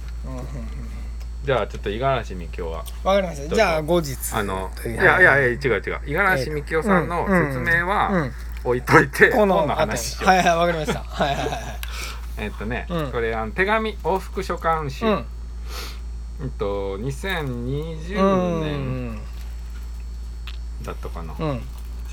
[1.43, 3.53] じゃあちょっと五十嵐美京はわかりました。
[3.55, 4.15] じゃあ後日。
[4.33, 4.89] あのい。
[4.89, 5.81] いやいやいや違う違う。
[5.81, 8.31] 五十嵐美京さんの説明うはん。
[8.63, 11.03] 置いといてこの話しようはいはいわかりました。
[11.03, 11.49] はいはいはい。
[11.49, 11.61] はい
[12.37, 13.11] えっとねうん。
[13.11, 15.05] これあの手紙往復書簡集。
[15.05, 15.25] うん。
[16.41, 19.19] えっとう2020年ん
[20.83, 21.33] だったかな。
[21.37, 21.61] うん。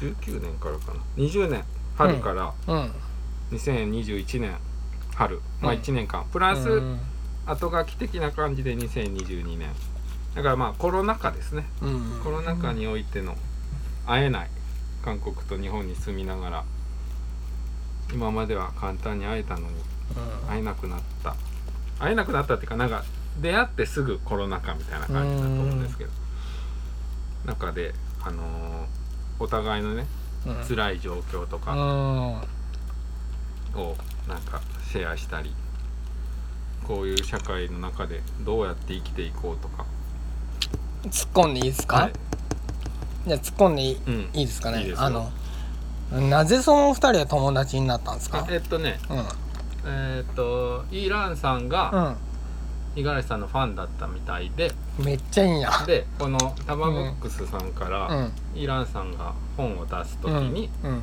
[0.01, 1.01] 19年からかな。
[1.17, 1.63] 20年。
[1.97, 2.53] 春から。
[2.67, 2.93] うん。
[3.53, 4.57] 2021年。
[5.15, 5.41] 春。
[5.61, 5.79] まあうん。
[5.79, 6.25] 1年間。
[6.33, 7.01] プラスうん
[7.51, 9.69] 後書き的な感じで2022年
[10.35, 11.67] だからまあコロナ禍ですね。
[11.83, 13.37] うんコロナ禍においての
[14.07, 14.51] 会えない
[15.05, 16.65] 韓国と日本に住みながら
[18.13, 19.75] 今までは簡単に会えたのに
[20.49, 21.35] 会えなくなった。
[21.99, 23.05] 会えなくなったっていうかなんか
[23.41, 26.11] 出会ってすぐコロナ禍みたいな感じだと思うんですけど。
[27.47, 28.87] 中であのー
[29.43, 30.07] お互いのね
[30.47, 30.65] うん。
[30.69, 31.81] 辛い状況とかうん。
[33.81, 33.97] を
[34.29, 34.61] なんか
[34.93, 35.53] シェアしたり
[36.87, 39.85] こういう社会の中でどうやって生きていこうとか。
[41.05, 42.13] 突っ込んでいいですか、はい。
[43.27, 44.31] じゃあ突っ込んでいいうん。
[44.35, 44.93] いいですかね？
[44.97, 45.31] あの
[46.29, 48.45] なぜそのお二人は友達になったんですか？
[48.45, 48.99] あえっとね。
[49.09, 49.25] うん
[49.87, 52.17] えっとイーランさんが
[52.97, 54.73] う五十嵐さんのファンだったみたいで。
[55.01, 55.61] んめっちゃいいん。
[55.61, 58.33] やでこのタバブックスさんから、うん。
[58.55, 60.53] イーランさんが本を出す時うん。
[60.53, 61.03] にうん。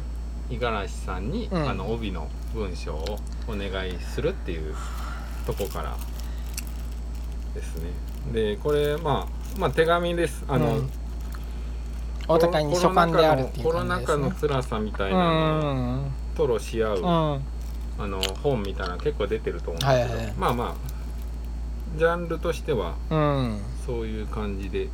[0.49, 1.69] 五十嵐さんに、うん。
[1.69, 3.17] あの帯の文章を
[3.47, 4.75] お願いするっていう
[5.47, 5.95] とこから
[7.55, 7.91] ですね。
[8.33, 10.43] でこれまあまあ手紙です。
[10.47, 10.89] あの、うん。
[12.27, 17.33] お互いに書簡であるっていうコロナ禍の辛さみたいうなのをん吐露し合う、うん。
[17.33, 17.41] うん
[17.99, 23.59] あの本みたいなの結構出てると思うんですけど、はいはいまあまあジャンルとしてはうん。
[23.87, 24.89] そういう感じで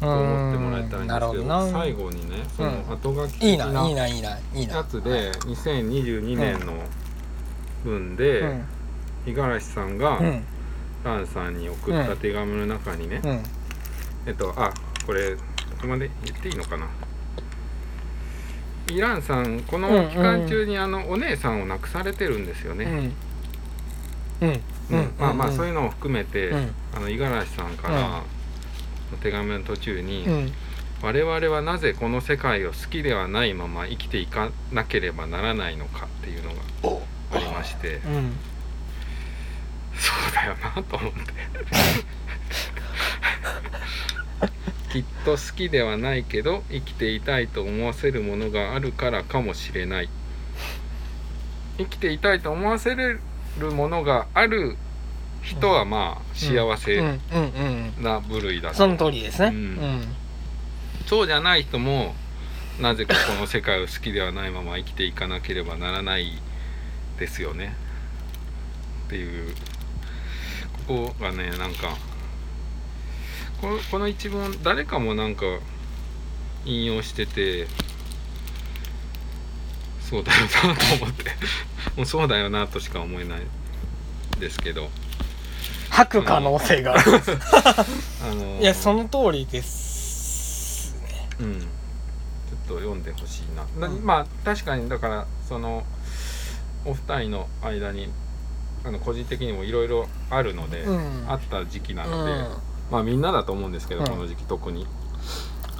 [0.00, 1.68] 思ってもらえたらいいんですけどどな。
[1.68, 2.90] 最後にねそのうん。
[2.90, 6.72] 後書きいい的なやつで2022年の
[7.84, 8.64] 分うでん
[9.26, 10.44] 五十嵐さんがうん。
[11.02, 13.42] ランさんに送った手紙の中にね、うん。
[14.26, 14.70] えっとあ
[15.06, 15.40] これど
[15.80, 16.86] こまで言っていいのかな？
[18.90, 22.84] イランさんこの期間中にあのお姉さんを亡くされてるんですよね、
[24.40, 24.48] うん。
[24.48, 24.60] うん。
[24.90, 25.12] うん。
[25.18, 26.74] まあまあそういうのを含めて、うん。
[26.94, 28.22] あの五十嵐さんから
[29.10, 30.52] の手紙の途中に、うん。
[31.02, 36.60] 我々はなぜこの世界を好きではないまま生きていかなければならないのかっていうのが
[37.32, 38.32] ありましてうん
[39.96, 41.20] そうだよなと思って。
[44.92, 50.08] きっと好きではないけど生きていたいと思わせるものがあるからかもしれない。
[51.78, 53.20] 生きていたいと思わせる
[53.72, 54.76] ものがある
[55.42, 57.20] 人はまあ幸うんせうん
[57.98, 58.02] うん。
[58.02, 59.48] な部類だとその通りですね。
[59.48, 59.74] ううん。
[60.00, 60.14] ん
[61.06, 62.14] そうじゃない人も
[62.80, 66.32] なぜかこの世界を好きではないまま生きていかなければならない
[67.18, 67.74] ですよね。
[69.06, 69.54] っていう
[70.90, 71.96] ここがねなんか
[73.60, 75.44] このこの一文誰かもなんか
[76.64, 77.68] 引用してて
[80.00, 81.30] そうだよなと思って。
[81.96, 83.42] もうそうだよなとしか思えない
[84.40, 84.90] ですけど。
[85.90, 87.22] 吐く可能性がある。
[88.24, 91.28] あの いやその通りですね。
[91.38, 91.68] うん、ちょっ
[92.66, 95.84] と読んでほしいな、なうんまあ確かにだからその
[96.84, 98.10] お二人の間に
[98.84, 101.24] あの個人的にもいろいろあるので、うん。
[101.28, 102.46] あった時期なうので、ん。
[102.90, 104.06] まあみんなだと思うんですけど、うん。
[104.08, 104.86] この時期特に。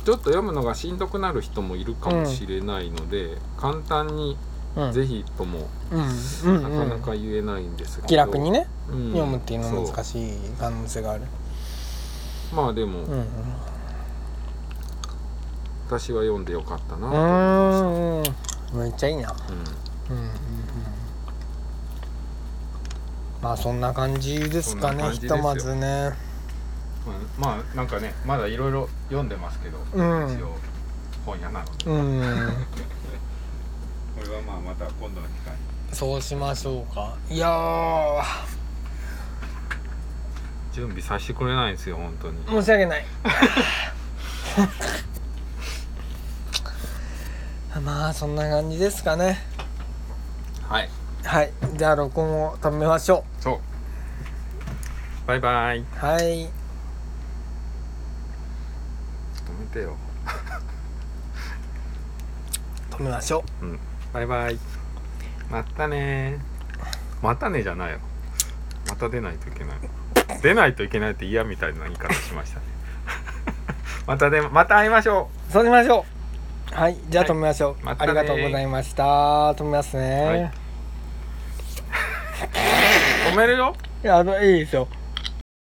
[0.05, 4.37] ちょっと読むのがしんどくなる人もいるかもしれないので、簡単に
[4.77, 4.93] うん。
[4.93, 9.11] ぜひともなかなか言えないんですけど、気楽にねうん。
[9.13, 11.25] 読むっていうのはそ難しい可能性がある。
[12.55, 13.27] まあでも、うん。
[15.87, 18.79] 私は読んでよかったなうと思いましーん。
[18.79, 19.29] めっちゃいいな。
[19.29, 20.17] た、うん。
[20.17, 21.00] うんうんうん
[23.43, 26.11] まあそんな感じですかねひとまずね。
[27.39, 30.35] まあ、まあなんかねまだいろいろ読んでますけど、うん。
[30.35, 30.55] 一応
[31.25, 31.85] 本屋なので。
[31.87, 32.21] うん。
[34.19, 35.59] これはまあまた今度の機会に。
[35.93, 37.17] そうしましょうか。
[37.31, 38.23] いやー。
[40.73, 42.37] 準備させてくれないんですよ本当に。
[42.47, 43.07] 申し訳ない。
[47.83, 49.39] まあそんな感じですかね。
[50.69, 50.91] はい
[51.25, 51.53] はい。
[51.77, 53.59] じゃあ録音を止めましょそう。
[55.27, 55.79] バイバイ。
[55.79, 56.23] うはい。
[56.23, 56.49] 止
[59.61, 59.97] めてよ。
[62.91, 63.65] 止めましょう。
[63.65, 63.79] ん。
[64.13, 64.59] バイバイ。
[65.51, 66.39] またね。
[67.23, 67.99] またねじゃないよ。
[68.89, 69.77] また出ないといけない。
[70.43, 72.65] 出ないといけないって嫌みたいな言い方しましたね。
[74.07, 75.53] またでまた会いましょう。
[75.53, 76.05] そうしましょ
[76.73, 76.75] う。
[76.75, 76.97] はい。
[77.09, 79.53] じゃあ止めましょう、またねありがとうございました。
[79.53, 80.60] 止めますね、はい
[83.31, 83.77] 止めるよ。
[84.03, 84.89] いやあのいいですよ。